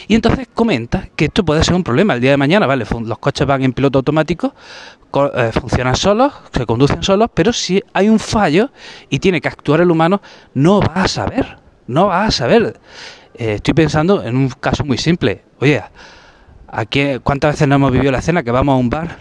Y 0.08 0.14
entonces 0.14 0.48
comenta 0.54 1.08
que 1.16 1.26
esto 1.26 1.44
puede 1.44 1.62
ser 1.64 1.74
un 1.74 1.84
problema 1.84 2.14
el 2.14 2.20
día 2.20 2.30
de 2.30 2.36
mañana, 2.36 2.66
¿vale? 2.66 2.86
Los 3.04 3.18
coches 3.18 3.46
van 3.46 3.62
en 3.62 3.72
piloto 3.72 3.98
automático, 3.98 4.54
eh, 5.34 5.50
funcionan 5.52 5.96
solos, 5.96 6.32
se 6.52 6.64
conducen 6.64 7.02
solos, 7.02 7.28
pero 7.34 7.52
si 7.52 7.82
hay 7.92 8.08
un 8.08 8.20
fallo 8.20 8.70
y 9.10 9.18
tiene 9.18 9.40
que 9.40 9.48
actuar 9.48 9.80
el 9.80 9.90
humano, 9.90 10.22
no 10.54 10.80
va 10.80 11.02
a 11.02 11.08
saber, 11.08 11.58
no 11.88 12.06
va 12.06 12.24
a 12.24 12.30
saber. 12.30 12.80
Eh, 13.34 13.54
estoy 13.54 13.74
pensando 13.74 14.22
en 14.22 14.36
un 14.36 14.48
caso 14.48 14.84
muy 14.84 14.96
simple. 14.96 15.42
Oye, 15.60 15.82
Aquí, 16.76 17.20
¿Cuántas 17.22 17.52
veces 17.52 17.68
no 17.68 17.76
hemos 17.76 17.92
vivido 17.92 18.10
la 18.10 18.18
escena 18.18 18.42
que 18.42 18.50
vamos 18.50 18.72
a 18.72 18.76
un 18.78 18.90
bar, 18.90 19.18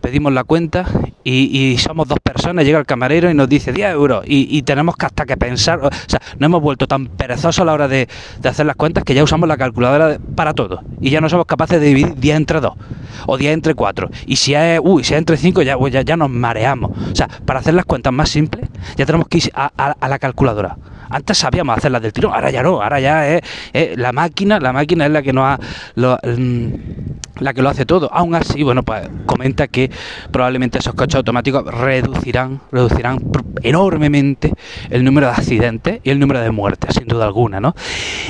pedimos 0.00 0.32
la 0.32 0.44
cuenta 0.44 0.86
y, 1.22 1.76
somos 1.76 2.08
dos 2.08 2.20
personas, 2.20 2.64
llega 2.64 2.78
el 2.78 2.86
camarero 2.86 3.30
y 3.30 3.34
nos 3.34 3.50
dice 3.50 3.70
10 3.70 3.90
euros 3.92 4.24
y, 4.26 4.62
tenemos 4.62 4.96
que 4.96 5.04
hasta 5.04 5.26
que 5.26 5.36
pensar, 5.36 5.80
o 5.84 5.90
sea, 6.06 6.22
no 6.38 6.46
hemos 6.46 6.62
vuelto 6.62 6.86
tan 6.86 7.08
perezosos 7.08 7.58
a 7.58 7.66
la 7.66 7.74
hora 7.74 7.86
de, 7.86 8.08
hacer 8.44 8.64
las 8.64 8.76
cuentas 8.76 9.04
que 9.04 9.12
ya 9.12 9.22
usamos 9.22 9.46
la 9.46 9.58
calculadora 9.58 10.18
para 10.36 10.54
todo 10.54 10.80
y 11.02 11.10
ya 11.10 11.20
no 11.20 11.28
somos 11.28 11.44
capaces 11.44 11.82
de 11.82 11.86
dividir 11.88 12.14
10 12.14 12.36
entre 12.38 12.60
2 12.60 12.72
o 13.26 13.36
10 13.36 13.52
entre 13.52 13.74
4 13.74 14.08
y 14.24 14.36
si 14.36 14.54
es, 14.54 14.80
uy, 14.82 15.04
si 15.04 15.12
es 15.12 15.18
entre 15.18 15.36
5 15.36 15.60
ya, 15.60 15.76
ya, 15.90 16.00
ya 16.00 16.16
nos 16.16 16.30
mareamos. 16.30 16.92
O 17.12 17.14
sea, 17.14 17.28
para 17.44 17.60
hacer 17.60 17.74
las 17.74 17.84
cuentas 17.84 18.14
más 18.14 18.30
simples 18.30 18.70
ya 18.96 19.04
tenemos 19.04 19.28
que 19.28 19.36
ir 19.36 19.50
a 19.54 20.08
la 20.08 20.18
calculadora. 20.18 20.78
Antes 21.10 21.38
sabíamos 21.38 21.76
hacerlas 21.76 22.02
del 22.02 22.12
tirón, 22.12 22.32
ahora 22.34 22.50
ya 22.50 22.62
no, 22.62 22.82
ahora 22.82 23.00
ya 23.00 23.28
es, 23.28 23.42
la 23.96 24.12
máquina, 24.12 24.60
la 24.60 24.72
máquina 24.72 25.06
es 25.06 25.12
la 25.12 25.22
que 25.22 25.32
nos 25.32 25.44
ha, 25.44 25.58
mm, 25.96 26.68
la 27.40 27.54
que 27.54 27.62
lo 27.62 27.68
hace 27.68 27.86
todo. 27.86 28.12
Aún 28.12 28.34
así, 28.34 28.62
bueno, 28.62 28.82
pues 28.82 29.08
comenta 29.26 29.68
que 29.68 29.90
probablemente 30.30 30.78
esos 30.78 30.94
coches 30.94 31.16
automáticos 31.16 31.64
reducirán, 31.64 32.60
reducirán 32.70 33.18
enormemente 33.62 34.52
el 34.90 35.04
número 35.04 35.26
de 35.28 35.32
accidentes 35.32 36.00
y 36.04 36.10
el 36.10 36.18
número 36.18 36.40
de 36.40 36.50
muertes, 36.50 36.94
sin 36.94 37.06
duda 37.06 37.24
alguna, 37.24 37.60
¿no? 37.60 37.74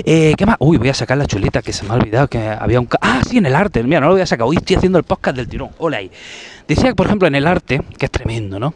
Eh, 0.04 0.34
¿Qué 0.36 0.46
más? 0.46 0.56
Uy, 0.58 0.78
voy 0.78 0.88
a 0.88 0.94
sacar 0.94 1.18
la 1.18 1.26
chulita 1.26 1.62
que 1.62 1.72
se 1.72 1.84
me 1.84 1.90
ha 1.90 1.94
olvidado 1.94 2.28
que 2.28 2.48
había 2.48 2.80
un... 2.80 2.88
Ah, 3.00 3.20
sí, 3.28 3.38
en 3.38 3.46
el 3.46 3.54
arte, 3.54 3.82
mira, 3.82 4.00
no 4.00 4.08
lo 4.08 4.12
voy 4.12 4.22
a 4.22 4.26
sacar, 4.26 4.46
hoy 4.46 4.56
estoy 4.56 4.76
haciendo 4.76 4.98
el 4.98 5.04
podcast 5.04 5.36
del 5.36 5.48
tirón, 5.48 5.70
hola 5.78 5.98
ahí. 5.98 6.10
Decía, 6.66 6.94
por 6.94 7.06
ejemplo, 7.06 7.28
en 7.28 7.34
el 7.34 7.46
arte, 7.46 7.80
que 7.96 8.06
es 8.06 8.10
tremendo, 8.10 8.58
¿no? 8.58 8.74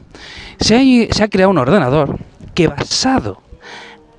Se 0.58 1.08
se 1.12 1.22
ha 1.22 1.28
creado 1.28 1.50
un 1.50 1.58
ordenador 1.58 2.18
que 2.54 2.68
basado 2.68 3.42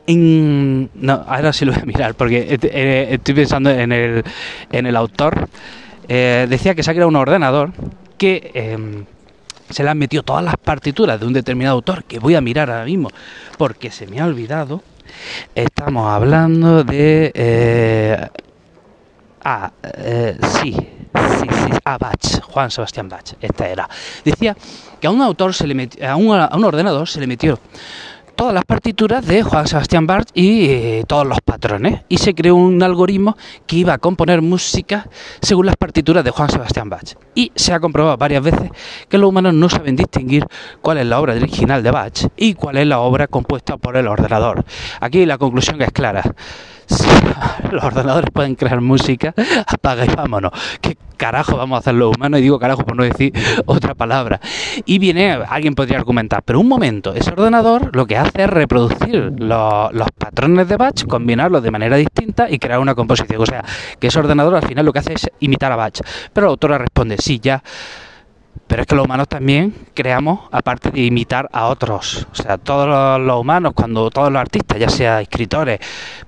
No, 0.05 1.13
ahora 1.27 1.53
sí 1.53 1.63
lo 1.63 1.71
voy 1.71 1.81
a 1.81 1.85
mirar, 1.85 2.15
porque 2.15 2.57
eh, 2.61 3.07
estoy 3.11 3.35
pensando 3.35 3.69
en 3.69 3.91
el, 3.91 4.23
en 4.71 4.85
el 4.85 4.95
autor 4.97 5.47
eh, 6.07 6.45
decía 6.49 6.75
que 6.75 6.83
se 6.83 6.91
ha 6.91 6.93
creado 6.93 7.07
un 7.07 7.15
ordenador 7.15 7.71
que 8.17 8.51
em, 8.53 9.05
se 9.69 9.83
le 9.83 9.89
han 9.89 9.97
metido 9.97 10.23
todas 10.23 10.43
las 10.43 10.57
partituras 10.57 11.19
de 11.19 11.25
un 11.25 11.33
determinado 11.33 11.75
autor, 11.75 12.03
que 12.03 12.19
voy 12.19 12.35
a 12.35 12.41
mirar 12.41 12.69
ahora 12.69 12.85
mismo, 12.85 13.09
porque 13.57 13.91
se 13.91 14.07
me 14.07 14.19
ha 14.19 14.25
olvidado. 14.25 14.83
Estamos 15.55 16.09
hablando 16.09 16.83
de... 16.83 17.31
Eh, 17.33 18.27
ah, 19.45 19.71
sí, 20.61 20.73
sí, 20.73 21.47
sí, 21.49 21.71
ah, 21.85 21.97
Juan 22.43 22.71
Sebastián 22.71 23.07
Bach, 23.07 23.33
esta 23.39 23.67
era. 23.67 23.89
Decía 24.25 24.55
que 24.99 25.07
a 25.07 25.11
un 25.11 25.21
autor 25.21 25.53
se 25.53 25.65
le 25.65 25.75
metió, 25.75 26.09
a 26.09 26.15
un 26.15 26.63
ordenador 26.63 27.07
se 27.07 27.19
le 27.19 27.27
metió 27.27 27.59
todas 28.35 28.53
las 28.53 28.65
partituras 28.65 29.25
de 29.25 29.43
Juan 29.43 29.67
Sebastián 29.67 30.07
Bach 30.07 30.25
y 30.33 30.65
eh, 30.65 31.03
todos 31.07 31.25
los 31.25 31.39
patrones. 31.41 32.01
Y 32.09 32.17
se 32.17 32.33
creó 32.33 32.55
un 32.55 32.81
algoritmo 32.83 33.37
que 33.67 33.77
iba 33.77 33.93
a 33.93 33.97
componer 33.97 34.41
música 34.41 35.07
según 35.41 35.65
las 35.65 35.75
partituras 35.75 36.23
de 36.23 36.31
Juan 36.31 36.49
Sebastián 36.49 36.89
Bach. 36.89 37.15
Y 37.35 37.51
se 37.55 37.73
ha 37.73 37.79
comprobado 37.79 38.17
varias 38.17 38.43
veces 38.43 38.71
que 39.09 39.17
los 39.17 39.29
humanos 39.29 39.53
no 39.53 39.69
saben 39.69 39.95
distinguir 39.95 40.45
cuál 40.81 40.97
es 40.97 41.05
la 41.05 41.19
obra 41.19 41.33
original 41.33 41.83
de 41.83 41.91
Bach 41.91 42.27
y 42.35 42.53
cuál 42.53 42.77
es 42.77 42.87
la 42.87 42.99
obra 42.99 43.27
compuesta 43.27 43.77
por 43.77 43.97
el 43.97 44.07
ordenador. 44.07 44.65
Aquí 44.99 45.25
la 45.25 45.37
conclusión 45.37 45.81
es 45.81 45.91
clara. 45.91 46.23
Los 47.71 47.83
ordenadores 47.83 48.29
pueden 48.31 48.55
crear 48.55 48.81
música, 48.81 49.33
apaga 49.67 50.05
y 50.05 50.09
vámonos. 50.09 50.51
¿Qué 50.81 50.97
carajo 51.17 51.57
vamos 51.57 51.77
a 51.77 51.79
hacer 51.79 51.95
los 51.95 52.15
humanos? 52.15 52.39
Y 52.39 52.43
digo 52.43 52.59
carajo 52.59 52.83
por 52.83 52.95
no 52.95 53.03
decir 53.03 53.33
otra 53.65 53.95
palabra. 53.95 54.39
Y 54.85 54.99
viene, 54.99 55.31
alguien 55.31 55.75
podría 55.75 55.97
argumentar, 55.97 56.43
pero 56.43 56.59
un 56.59 56.67
momento, 56.67 57.13
ese 57.13 57.31
ordenador 57.31 57.95
lo 57.95 58.05
que 58.05 58.17
hace 58.17 58.43
es 58.43 58.49
reproducir 58.49 59.33
los, 59.37 59.93
los 59.93 60.07
patrones 60.11 60.67
de 60.67 60.77
Bach, 60.77 61.05
combinarlos 61.07 61.63
de 61.63 61.71
manera 61.71 61.97
distinta 61.97 62.49
y 62.49 62.59
crear 62.59 62.79
una 62.79 62.95
composición. 62.95 63.41
O 63.41 63.45
sea, 63.45 63.63
que 63.99 64.07
ese 64.07 64.19
ordenador 64.19 64.55
al 64.55 64.67
final 64.67 64.85
lo 64.85 64.93
que 64.93 64.99
hace 64.99 65.13
es 65.13 65.29
imitar 65.39 65.71
a 65.71 65.75
Bach. 65.75 65.99
Pero 66.33 66.47
la 66.47 66.51
autora 66.51 66.77
responde, 66.77 67.17
sí, 67.17 67.39
ya 67.39 67.63
pero 68.67 68.81
es 68.81 68.87
que 68.87 68.95
los 68.95 69.05
humanos 69.05 69.27
también 69.27 69.73
creamos, 69.93 70.41
aparte 70.51 70.89
de 70.89 71.01
imitar 71.01 71.49
a 71.51 71.67
otros. 71.67 72.27
O 72.31 72.35
sea, 72.35 72.57
todos 72.57 73.19
los, 73.19 73.39
humanos, 73.39 73.73
cuando 73.75 74.09
todos 74.09 74.31
los 74.31 74.39
artistas, 74.39 74.79
ya 74.79 74.89
sea 74.89 75.21
escritores, 75.21 75.79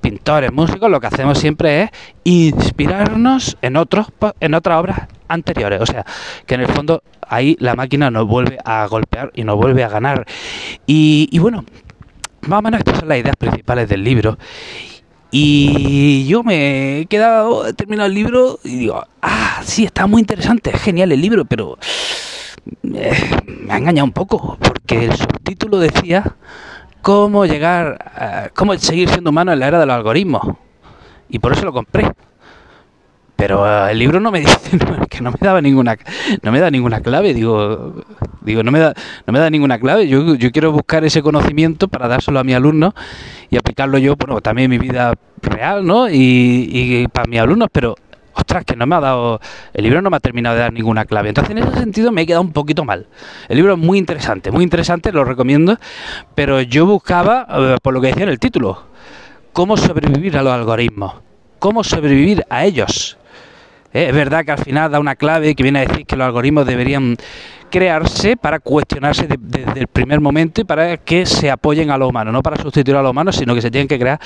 pintores, 0.01 0.51
músicos, 0.51 0.89
lo 0.89 0.99
que 0.99 1.07
hacemos 1.07 1.39
siempre 1.39 1.83
es 1.83 1.89
inspirarnos 2.23 3.57
en 3.61 3.77
otros, 3.77 4.07
en 4.39 4.53
otras 4.53 4.79
obras 4.79 5.07
anteriores. 5.27 5.81
O 5.81 5.85
sea, 5.85 6.05
que 6.45 6.55
en 6.55 6.61
el 6.61 6.67
fondo 6.67 7.01
ahí 7.27 7.55
la 7.59 7.75
máquina 7.75 8.11
nos 8.11 8.27
vuelve 8.27 8.57
a 8.63 8.85
golpear 8.87 9.31
y 9.33 9.43
nos 9.43 9.55
vuelve 9.55 9.83
a 9.83 9.89
ganar. 9.89 10.25
Y, 10.85 11.29
y 11.31 11.39
bueno, 11.39 11.65
más 12.41 12.59
o 12.59 12.61
menos 12.61 12.79
estas 12.79 12.99
son 12.99 13.09
las 13.09 13.17
ideas 13.17 13.35
principales 13.37 13.89
del 13.89 14.03
libro. 14.03 14.37
Y 15.37 16.25
yo 16.27 16.43
me 16.43 17.01
he 17.01 17.05
quedado, 17.07 17.67
he 17.67 17.73
terminado 17.73 18.07
el 18.07 18.13
libro 18.13 18.57
y 18.63 18.77
digo, 18.77 19.03
ah, 19.21 19.59
sí, 19.65 19.83
está 19.83 20.07
muy 20.07 20.21
interesante, 20.21 20.69
es 20.73 20.81
genial 20.81 21.11
el 21.11 21.19
libro, 21.19 21.43
pero 21.43 21.77
eh, 22.85 23.11
me 23.45 23.73
ha 23.73 23.77
engañado 23.77 24.05
un 24.05 24.13
poco, 24.13 24.57
porque 24.61 25.03
el 25.03 25.13
subtítulo 25.13 25.77
decía 25.79 26.37
cómo 27.01 27.45
llegar, 27.45 28.51
cómo 28.55 28.77
seguir 28.77 29.09
siendo 29.09 29.31
humano 29.31 29.51
en 29.51 29.59
la 29.59 29.67
era 29.67 29.77
de 29.77 29.85
los 29.85 29.97
algoritmos. 29.97 30.55
Y 31.27 31.39
por 31.39 31.51
eso 31.51 31.65
lo 31.65 31.73
compré 31.73 32.09
pero 33.35 33.65
eh, 33.67 33.91
el 33.91 33.99
libro 33.99 34.19
no 34.19 34.31
me 34.31 34.39
dice 34.41 34.77
que 35.09 35.21
no 35.21 35.31
me 35.31 35.37
daba 35.39 35.61
ninguna 35.61 35.97
no 36.41 36.51
me 36.51 36.59
da 36.59 36.71
ninguna 36.71 37.01
clave 37.01 37.33
digo 37.33 38.03
digo 38.41 38.63
no 38.63 38.71
me 38.71 38.79
da 38.79 38.93
no 39.25 39.33
me 39.33 39.39
da 39.39 39.49
ninguna 39.49 39.79
clave 39.79 40.07
yo, 40.07 40.35
yo 40.35 40.51
quiero 40.51 40.71
buscar 40.71 41.03
ese 41.05 41.21
conocimiento 41.21 41.87
para 41.87 42.07
dárselo 42.07 42.39
a 42.39 42.43
mi 42.43 42.53
alumno 42.53 42.93
y 43.49 43.57
aplicarlo 43.57 43.97
yo 43.97 44.15
bueno 44.15 44.41
también 44.41 44.71
en 44.71 44.79
mi 44.79 44.87
vida 44.87 45.13
real 45.41 45.85
no 45.85 46.09
y, 46.09 46.69
y 46.71 47.07
para 47.07 47.27
mis 47.27 47.39
alumnos 47.39 47.69
pero 47.71 47.95
ostras, 48.35 48.65
que 48.65 48.75
no 48.75 48.85
me 48.85 48.95
ha 48.95 48.99
dado, 48.99 49.39
el 49.73 49.83
libro 49.83 50.01
no 50.01 50.09
me 50.09 50.17
ha 50.17 50.19
terminado 50.19 50.55
de 50.55 50.61
dar 50.61 50.73
ninguna 50.73 51.05
clave. 51.05 51.29
Entonces, 51.29 51.51
en 51.51 51.57
ese 51.59 51.79
sentido, 51.79 52.11
me 52.11 52.21
he 52.21 52.25
quedado 52.25 52.41
un 52.41 52.51
poquito 52.51 52.83
mal. 52.83 53.07
El 53.47 53.57
libro 53.57 53.73
es 53.73 53.79
muy 53.79 53.97
interesante, 53.97 54.51
muy 54.51 54.63
interesante, 54.63 55.11
lo 55.11 55.23
recomiendo, 55.23 55.77
pero 56.35 56.61
yo 56.61 56.85
buscaba, 56.85 57.47
eh, 57.49 57.77
por 57.81 57.93
lo 57.93 58.01
que 58.01 58.07
decía 58.07 58.23
en 58.23 58.29
el 58.29 58.39
título, 58.39 58.83
cómo 59.53 59.77
sobrevivir 59.77 60.37
a 60.37 60.43
los 60.43 60.53
algoritmos, 60.53 61.15
cómo 61.59 61.83
sobrevivir 61.83 62.45
a 62.49 62.65
ellos. 62.65 63.17
Es 63.95 64.13
verdad 64.13 64.43
que 64.43 64.51
al 64.51 64.57
final 64.57 64.91
da 64.91 64.99
una 64.99 65.15
clave 65.15 65.55
que 65.55 65.63
viene 65.63 65.79
a 65.79 65.85
decir 65.85 66.05
que 66.05 66.17
los 66.17 66.25
algoritmos 66.25 66.65
deberían 66.65 67.15
crearse 67.71 68.35
para 68.35 68.59
cuestionarse 68.59 69.25
desde 69.39 69.79
el 69.79 69.87
primer 69.87 70.19
momento 70.19 70.59
y 70.59 70.63
para 70.65 70.97
que 70.97 71.25
se 71.25 71.49
apoyen 71.49 71.89
a 71.91 71.97
lo 71.97 72.09
humano, 72.09 72.29
no 72.33 72.43
para 72.43 72.61
sustituir 72.61 72.97
a 72.97 73.01
lo 73.01 73.11
humano, 73.11 73.31
sino 73.31 73.55
que 73.55 73.61
se 73.61 73.71
tienen 73.71 73.87
que 73.87 73.97
crear 73.97 74.19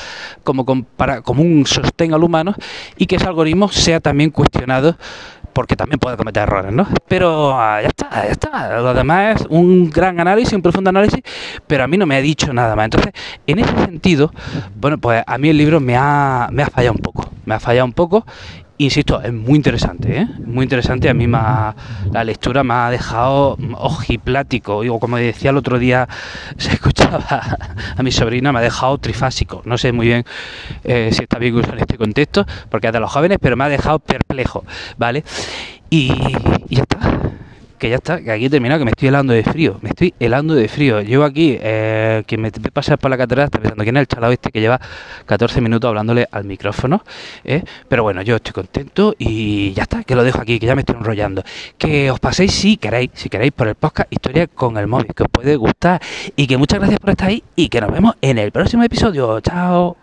como, 0.44 0.66
para, 0.84 1.22
como 1.22 1.44
un 1.44 1.68
sostén 1.68 2.16
al 2.16 2.24
humano 2.24 2.56
y 2.98 3.06
que 3.06 3.18
ese 3.18 3.28
algoritmo 3.28 3.70
sea 3.70 4.00
también 4.00 4.32
cuestionado 4.32 4.98
porque 5.54 5.76
también 5.76 6.00
puede 6.00 6.18
cometer 6.18 6.44
errores, 6.44 6.74
¿no? 6.74 6.88
Pero 7.08 7.54
ah, 7.54 7.80
ya 7.80 7.90
está, 7.90 8.10
ya 8.26 8.32
está. 8.32 8.80
Lo 8.80 8.96
demás 8.96 9.42
es 9.42 9.48
un 9.52 9.92
gran 9.92 10.20
análisis, 10.20 10.54
un 10.54 10.64
profundo 10.64 10.90
análisis, 10.90 11.22
pero 11.68 11.84
a 11.84 11.88
mí 11.88 11.96
no 11.96 12.08
me 12.08 12.16
ha 12.16 12.22
dicho 12.22 12.52
nada 12.54 12.76
más. 12.76 12.86
Entonces, 12.86 13.14
en 13.46 13.60
ese 13.60 13.76
sentido, 13.86 14.32
bueno, 14.80 14.98
pues 14.98 15.24
a 15.28 15.38
mí 15.38 15.50
el 15.50 15.58
libro 15.58 15.80
me 15.80 15.96
ha, 15.96 16.50
me 16.52 16.64
ha 16.64 16.68
fallado 16.68 16.94
un 16.94 17.02
poco. 17.02 17.30
Me 17.46 17.54
ha 17.54 17.60
fallado 17.60 17.86
un 17.86 17.94
poco 17.94 18.26
insisto, 18.80 19.22
es 19.22 19.32
muy 19.32 19.56
interesante, 19.56 20.22
¿eh? 20.22 20.28
muy 20.46 20.64
interesante. 20.64 21.10
A 21.10 21.14
mí 21.14 21.28
la 21.28 22.24
lectura 22.24 22.64
me 22.64 22.74
ha 22.74 22.90
dejado 22.90 23.58
ojiplático. 23.76 24.78
O 24.78 25.00
como 25.00 25.18
decía 25.18 25.52
el 25.52 25.58
otro 25.58 25.78
día, 25.78 26.08
se 26.58 26.74
escuchaba 26.74 27.58
a 27.96 28.04
mi 28.04 28.12
sobrina, 28.12 28.52
me 28.52 28.60
ha 28.60 28.62
dejado 28.64 28.98
trifásico. 28.98 29.62
No 29.66 29.78
sé 29.78 29.92
muy 29.92 30.08
bien 30.08 30.26
eh, 30.84 31.10
si 31.12 31.24
está 31.24 31.38
bien 31.38 31.56
usar 31.56 31.78
este 31.78 31.98
contexto, 31.98 32.46
porque 32.70 32.88
es 32.88 32.94
de 32.94 33.00
los 33.00 33.12
jóvenes, 33.12 33.38
pero 33.42 33.56
me 33.56 33.66
ha 33.66 33.70
dejado 33.70 34.00
perplejo, 34.00 34.64
¿vale? 34.98 35.24
y 35.90 36.14
ya 36.70 36.84
está 36.84 37.29
que 37.80 37.90
ya 37.90 37.96
está, 37.96 38.22
que 38.22 38.32
aquí 38.32 38.46
he 38.46 38.50
terminado, 38.50 38.80
que 38.80 38.86
me 38.86 38.92
estoy 38.92 39.08
helando 39.08 39.34
de 39.34 39.44
frío, 39.44 39.80
me 39.82 39.90
estoy 39.90 40.14
helando 40.20 40.54
de 40.54 40.68
frío. 40.68 41.02
Llevo 41.02 41.24
aquí, 41.24 41.58
eh, 41.60 42.24
que 42.28 42.38
me 42.38 42.52
voy 42.52 42.72
pasar 42.72 43.00
por 43.00 43.10
la 43.10 43.18
catedral, 43.18 43.46
está 43.46 43.60
pensando 43.60 43.84
quién 43.84 43.98
es 43.98 44.02
el 44.02 44.08
chalado 44.08 44.34
este 44.34 44.52
que 44.52 44.60
lleva 44.60 44.80
14 45.26 45.62
minutos 45.62 45.88
hablándole 45.88 46.28
al 46.32 46.44
micrófono, 46.44 47.04
¿eh? 47.44 47.64
pero 47.88 48.04
bueno, 48.04 48.22
yo 48.22 48.36
estoy 48.36 48.54
contento 48.54 49.16
y 49.18 49.74
ya 49.74 49.84
está, 49.84 50.04
que 50.04 50.16
lo 50.16 50.24
dejo 50.24 50.40
aquí, 50.42 50.60
que 50.60 50.66
ya 50.66 50.76
me 50.76 50.82
estoy 50.82 50.98
enrollando. 50.98 51.44
Que 51.78 52.12
os 52.12 52.20
paséis 52.20 52.52
si 52.54 52.78
queréis, 52.78 53.12
si 53.14 53.30
queréis, 53.30 53.54
por 53.54 53.68
el 53.68 53.76
podcast 53.76 54.12
Historia 54.12 54.48
con 54.48 54.78
el 54.78 54.88
móvil, 54.88 55.14
que 55.16 55.24
os 55.24 55.30
puede 55.30 55.56
gustar 55.56 56.02
y 56.36 56.46
que 56.48 56.58
muchas 56.58 56.80
gracias 56.80 57.00
por 57.00 57.12
estar 57.12 57.30
ahí 57.30 57.44
y 57.56 57.70
que 57.70 57.80
nos 57.80 57.92
vemos 57.92 58.16
en 58.22 58.38
el 58.38 58.52
próximo 58.52 58.84
episodio. 58.84 59.40
Chao. 59.40 60.00